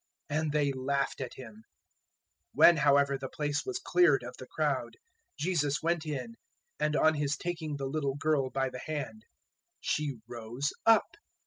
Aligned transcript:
And 0.31 0.51
they 0.51 0.71
laughed 0.73 1.21
at 1.21 1.35
Him. 1.35 1.57
009:025 2.55 2.55
When 2.55 2.77
however 2.77 3.17
the 3.19 3.29
place 3.29 3.63
was 3.67 3.77
cleared 3.77 4.23
of 4.23 4.35
the 4.39 4.47
crowd, 4.47 4.97
Jesus 5.37 5.83
went 5.83 6.07
in, 6.07 6.37
and 6.79 6.95
on 6.95 7.13
His 7.13 7.37
taking 7.37 7.75
the 7.77 7.85
little 7.85 8.15
girl 8.15 8.49
by 8.49 8.71
the 8.71 8.81
hand, 8.83 9.25
she 9.79 10.15
rose 10.27 10.73
up. 10.87 11.17